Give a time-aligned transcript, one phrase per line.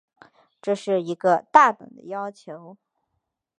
[0.63, 2.75] 这是一个大胆的要求。